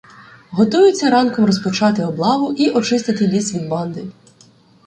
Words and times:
Готуються 0.49 1.09
ранком 1.09 1.45
розпочати 1.45 2.05
облаву 2.05 2.53
і 2.53 2.69
очистити 2.69 3.27
ліс 3.27 3.53
від 3.53 3.67
"банди". 3.67 4.03